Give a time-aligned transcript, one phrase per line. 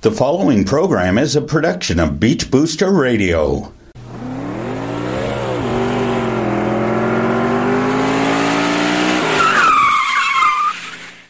[0.00, 3.72] The following program is a production of Beach Booster Radio.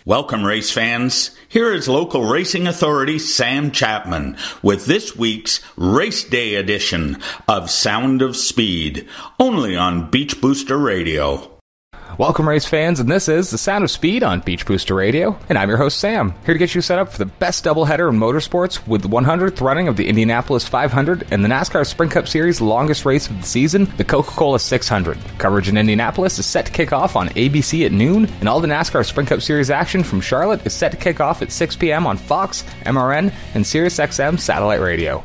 [0.05, 1.35] Welcome, race fans.
[1.49, 8.21] Here is local racing authority Sam Chapman with this week's Race Day edition of Sound
[8.21, 9.09] of Speed,
[9.41, 11.58] only on Beach Booster Radio.
[12.19, 15.57] Welcome, race fans, and this is The Sound of Speed on Beach Booster Radio, and
[15.57, 18.19] I'm your host, Sam, here to get you set up for the best doubleheader in
[18.19, 22.61] motorsports with the 100th running of the Indianapolis 500 and the NASCAR Sprint Cup Series'
[22.61, 25.17] longest race of the season, the Coca Cola 600.
[25.39, 28.67] Coverage in Indianapolis is set to kick off on ABC at noon, and all the
[28.67, 32.05] NASCAR Sprint Cup Series action from Charlotte is set to kick off at 6 p.m.
[32.05, 35.25] on Fox, MRN, and SiriusXM satellite radio.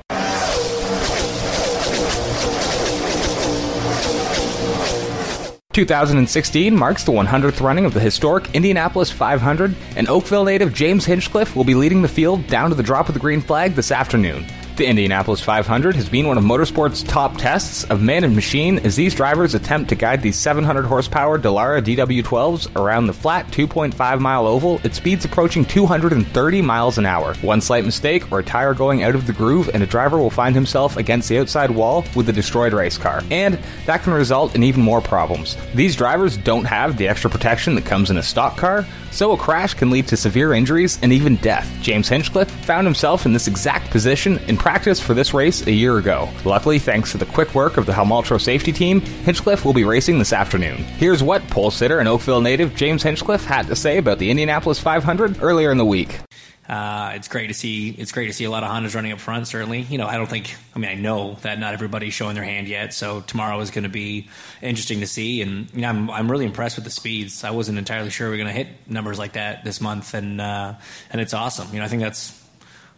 [5.73, 11.55] 2016 marks the 100th running of the historic Indianapolis 500, and Oakville native James Hinchcliffe
[11.55, 14.45] will be leading the field down to the drop of the green flag this afternoon.
[14.75, 18.95] The Indianapolis 500 has been one of motorsport's top tests of man and machine as
[18.95, 24.47] these drivers attempt to guide these 700 horsepower Dallara DW12s around the flat 2.5 mile
[24.47, 27.35] oval at speeds approaching 230 miles an hour.
[27.35, 30.31] One slight mistake or a tire going out of the groove and a driver will
[30.31, 33.21] find himself against the outside wall with a destroyed race car.
[33.29, 35.55] And that can result in even more problems.
[35.75, 39.37] These drivers don't have the extra protection that comes in a stock car, so a
[39.37, 41.71] crash can lead to severe injuries and even death.
[41.83, 45.97] James Hinchcliffe found himself in this exact position in practice for this race a year
[45.97, 46.29] ago.
[46.45, 50.19] Luckily, thanks to the quick work of the Holmatro safety team, Hinchcliffe will be racing
[50.19, 50.77] this afternoon.
[50.77, 54.79] Here's what pole sitter and Oakville native James Hinchcliffe had to say about the Indianapolis
[54.79, 56.17] 500 earlier in the week.
[56.65, 57.89] Uh, it's great to see.
[57.89, 59.49] It's great to see a lot of Hondas running up front.
[59.49, 60.55] Certainly, you know, I don't think.
[60.73, 62.93] I mean, I know that not everybody's showing their hand yet.
[62.93, 64.29] So tomorrow is going to be
[64.61, 67.43] interesting to see, and you know, I'm I'm really impressed with the speeds.
[67.43, 70.39] I wasn't entirely sure we are going to hit numbers like that this month, and
[70.39, 70.75] uh,
[71.11, 71.67] and it's awesome.
[71.73, 72.42] You know, I think that's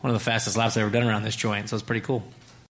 [0.05, 2.23] one of the fastest laps I've ever done around this joint, so it's pretty cool.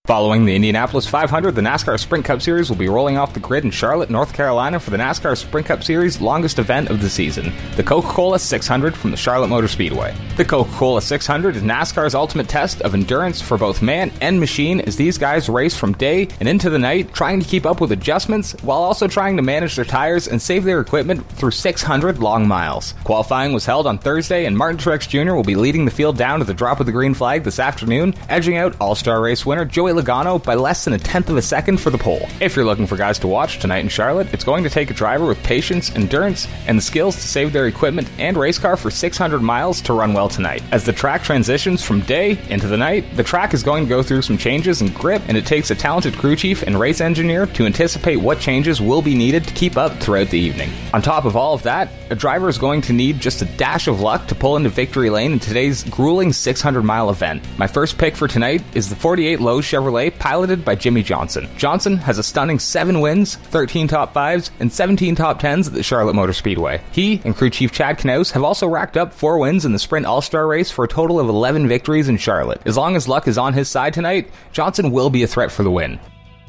[0.06, 3.64] Following the Indianapolis 500, the NASCAR Sprint Cup Series will be rolling off the grid
[3.64, 7.52] in Charlotte, North Carolina for the NASCAR Sprint Cup Series' longest event of the season,
[7.74, 10.14] the Coca Cola 600 from the Charlotte Motor Speedway.
[10.36, 14.80] The Coca Cola 600 is NASCAR's ultimate test of endurance for both man and machine
[14.82, 17.90] as these guys race from day and into the night, trying to keep up with
[17.90, 22.46] adjustments while also trying to manage their tires and save their equipment through 600 long
[22.46, 22.94] miles.
[23.02, 25.34] Qualifying was held on Thursday, and Martin Truex Jr.
[25.34, 28.14] will be leading the field down to the drop of the green flag this afternoon,
[28.28, 31.42] edging out All Star Race winner Joey Logano by less than a tenth of a
[31.42, 32.28] second for the pole.
[32.40, 34.94] If you're looking for guys to watch tonight in Charlotte, it's going to take a
[34.94, 38.90] driver with patience, endurance, and the skills to save their equipment and race car for
[38.90, 40.62] 600 miles to run well tonight.
[40.72, 44.02] As the track transitions from day into the night, the track is going to go
[44.02, 47.46] through some changes in grip, and it takes a talented crew chief and race engineer
[47.46, 50.70] to anticipate what changes will be needed to keep up throughout the evening.
[50.92, 53.88] On top of all of that, a driver is going to need just a dash
[53.88, 57.42] of luck to pull into victory lane in today's grueling 600 mile event.
[57.58, 61.48] My first pick for tonight is the 48 Lowe's Chevrolet piloted by Jimmie Johnson.
[61.56, 65.82] Johnson has a stunning 7 wins, 13 top 5s, and 17 top 10s at the
[65.82, 66.80] Charlotte Motor Speedway.
[66.92, 70.06] He and crew chief Chad Knaus have also racked up 4 wins in the Sprint
[70.06, 72.62] All Star race for a total of 11 victories in Charlotte.
[72.64, 75.62] As long as luck is on his side tonight, Johnson will be a threat for
[75.62, 76.00] the win.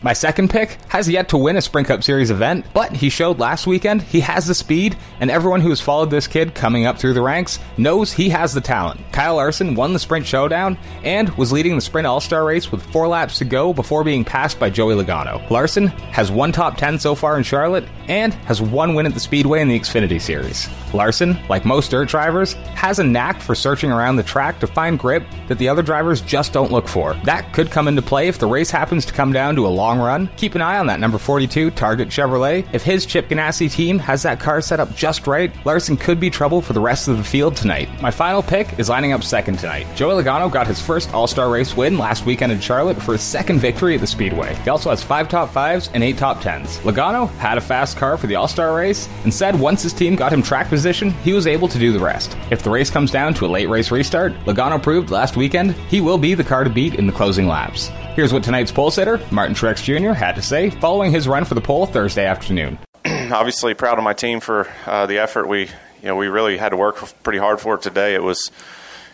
[0.03, 3.39] My second pick has yet to win a Sprint Cup Series event, but he showed
[3.39, 6.99] last weekend he has the speed, and everyone who has followed this kid coming up
[6.99, 9.01] through the ranks knows he has the talent.
[9.11, 12.83] Kyle Larson won the Sprint Showdown and was leading the Sprint All Star race with
[12.91, 15.49] four laps to go before being passed by Joey Logano.
[15.49, 19.19] Larson has one top 10 so far in Charlotte and has one win at the
[19.19, 20.69] Speedway in the Xfinity Series.
[20.93, 24.99] Larson, like most dirt drivers, has a knack for searching around the track to find
[24.99, 27.15] grip that the other drivers just don't look for.
[27.25, 29.86] That could come into play if the race happens to come down to a long
[29.87, 32.67] long run, keep an eye on that number 42 Target Chevrolet.
[32.73, 36.29] If his Chip Ganassi team has that car set up just right, Larson could be
[36.29, 37.87] trouble for the rest of the field tonight.
[38.01, 39.87] My final pick is lining up second tonight.
[39.95, 43.21] Joey Logano got his first All Star race win last weekend in Charlotte for his
[43.21, 44.55] second victory at the Speedway.
[44.55, 46.79] He also has five top fives and eight top tens.
[46.79, 50.17] Logano had a fast car for the All Star race and said once his team
[50.17, 52.35] got him track position, he was able to do the rest.
[52.51, 56.01] If the race comes down to a late race restart, Logano proved last weekend he
[56.01, 57.89] will be the car to beat in the closing laps.
[58.17, 61.53] Here's what tonight's pole sitter, Martin Truex Jr., had to say following his run for
[61.53, 62.79] the pole Thursday afternoon.
[63.05, 65.47] Obviously, proud of my team for uh, the effort.
[65.47, 65.69] We, you
[66.03, 68.15] know, we really had to work pretty hard for it today.
[68.15, 68.51] It was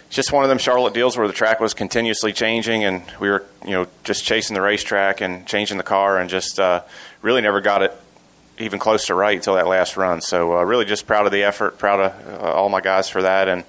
[0.10, 3.46] just one of them Charlotte deals where the track was continuously changing, and we were,
[3.66, 6.82] you know, just chasing the racetrack and changing the car, and just uh,
[7.22, 7.94] really never got it
[8.58, 10.22] even close to right until that last run.
[10.22, 13.24] So, uh, really, just proud of the effort, proud of uh, all my guys for
[13.24, 13.64] that, and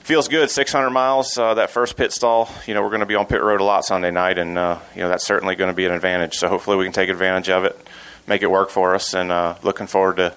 [0.00, 0.50] feels good.
[0.50, 1.36] 600 miles.
[1.38, 2.48] Uh, that first pit stall.
[2.66, 4.78] You know, we're going to be on pit road a lot Sunday night, and uh,
[4.94, 6.36] you know that's certainly going to be an advantage.
[6.36, 7.78] So hopefully we can take advantage of it,
[8.26, 10.34] make it work for us, and uh, looking forward to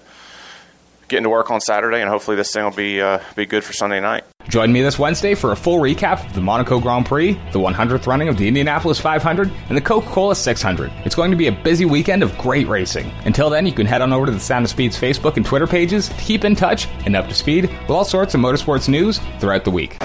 [1.07, 3.73] getting to work on Saturday, and hopefully this thing will be uh, be good for
[3.73, 4.23] Sunday night.
[4.49, 8.07] Join me this Wednesday for a full recap of the Monaco Grand Prix, the 100th
[8.07, 10.91] running of the Indianapolis 500, and the Coca Cola 600.
[11.05, 13.09] It's going to be a busy weekend of great racing.
[13.25, 15.67] Until then, you can head on over to the Sound of Speed's Facebook and Twitter
[15.67, 19.19] pages to keep in touch and up to speed with all sorts of motorsports news
[19.39, 19.97] throughout the week.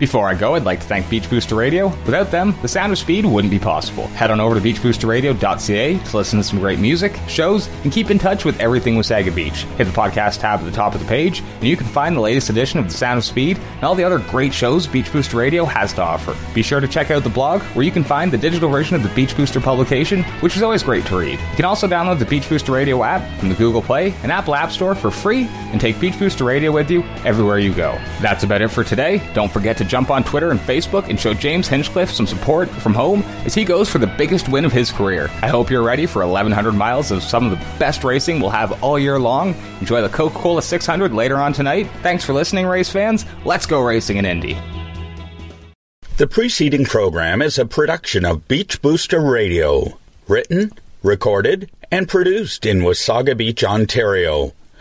[0.00, 1.88] Before I go, I'd like to thank Beach Booster Radio.
[2.06, 4.06] Without them, the sound of speed wouldn't be possible.
[4.06, 8.18] Head on over to beachboosterradio.ca to listen to some great music, shows, and keep in
[8.18, 9.64] touch with everything Wasaga Beach.
[9.76, 12.20] Hit the podcast tab at the top of the page, and you can find the
[12.20, 15.36] latest edition of The Sound of Speed and all the other great shows Beach Booster
[15.36, 16.34] Radio has to offer.
[16.54, 19.02] Be sure to check out the blog, where you can find the digital version of
[19.02, 21.38] the Beach Booster publication, which is always great to read.
[21.38, 24.54] You can also download the Beach Booster Radio app from the Google Play and Apple
[24.54, 27.92] App Store for free and take Beach Booster Radio with you everywhere you go.
[28.22, 29.20] That's about it for today.
[29.34, 32.94] Don't forget to jump on Twitter and Facebook and show James Hinchcliffe some support from
[32.94, 35.28] home as he goes for the biggest win of his career.
[35.42, 38.82] I hope you're ready for 1,100 miles of some of the best racing we'll have
[38.84, 39.54] all year long.
[39.80, 41.88] Enjoy the Coca Cola 600 later on tonight.
[42.02, 43.26] Thanks for listening, race fans.
[43.44, 44.56] Let's go racing in Indy.
[46.18, 49.98] The preceding program is a production of Beach Booster Radio,
[50.28, 50.70] written,
[51.02, 54.52] recorded, and produced in Wasaga Beach, Ontario.